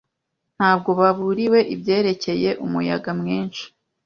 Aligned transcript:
Ntabwo 0.57 0.89
baburiwe 0.99 1.59
ibyerekeye 1.75 2.49
umuyaga 2.65 3.09
mwinshi. 3.19 3.63